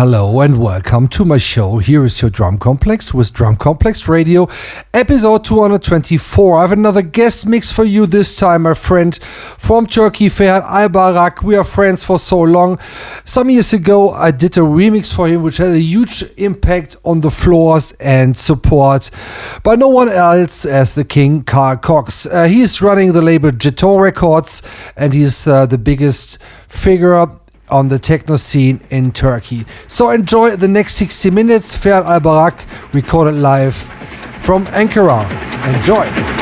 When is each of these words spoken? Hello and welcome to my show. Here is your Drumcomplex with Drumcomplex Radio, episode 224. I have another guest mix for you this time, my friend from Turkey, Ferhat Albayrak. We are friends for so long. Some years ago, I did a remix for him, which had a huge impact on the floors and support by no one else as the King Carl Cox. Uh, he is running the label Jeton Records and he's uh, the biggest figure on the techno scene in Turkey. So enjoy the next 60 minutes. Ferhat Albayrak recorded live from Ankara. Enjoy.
Hello 0.00 0.40
and 0.40 0.56
welcome 0.56 1.08
to 1.08 1.26
my 1.26 1.36
show. 1.36 1.76
Here 1.76 2.02
is 2.06 2.22
your 2.22 2.30
Drumcomplex 2.30 3.12
with 3.12 3.34
Drumcomplex 3.34 4.08
Radio, 4.08 4.48
episode 4.94 5.44
224. 5.44 6.56
I 6.56 6.60
have 6.62 6.72
another 6.72 7.02
guest 7.02 7.44
mix 7.44 7.70
for 7.70 7.84
you 7.84 8.06
this 8.06 8.34
time, 8.34 8.62
my 8.62 8.72
friend 8.72 9.14
from 9.22 9.86
Turkey, 9.86 10.30
Ferhat 10.30 10.62
Albayrak. 10.62 11.42
We 11.42 11.54
are 11.54 11.64
friends 11.64 12.02
for 12.02 12.18
so 12.18 12.40
long. 12.40 12.78
Some 13.26 13.50
years 13.50 13.74
ago, 13.74 14.12
I 14.12 14.30
did 14.30 14.56
a 14.56 14.62
remix 14.62 15.12
for 15.12 15.28
him, 15.28 15.42
which 15.42 15.58
had 15.58 15.74
a 15.74 15.78
huge 15.78 16.24
impact 16.38 16.96
on 17.04 17.20
the 17.20 17.30
floors 17.30 17.92
and 18.00 18.34
support 18.38 19.10
by 19.62 19.76
no 19.76 19.88
one 19.88 20.08
else 20.08 20.64
as 20.64 20.94
the 20.94 21.04
King 21.04 21.42
Carl 21.42 21.76
Cox. 21.76 22.24
Uh, 22.24 22.44
he 22.44 22.62
is 22.62 22.80
running 22.80 23.12
the 23.12 23.20
label 23.20 23.50
Jeton 23.50 24.00
Records 24.00 24.62
and 24.96 25.12
he's 25.12 25.46
uh, 25.46 25.66
the 25.66 25.76
biggest 25.76 26.38
figure 26.70 27.14
on 27.70 27.88
the 27.88 27.98
techno 27.98 28.36
scene 28.36 28.80
in 28.90 29.12
Turkey. 29.12 29.64
So 29.88 30.10
enjoy 30.10 30.56
the 30.56 30.68
next 30.68 30.94
60 30.94 31.30
minutes. 31.30 31.76
Ferhat 31.76 32.04
Albayrak 32.04 32.94
recorded 32.94 33.38
live 33.38 33.76
from 34.40 34.64
Ankara. 34.66 35.24
Enjoy. 35.74 36.39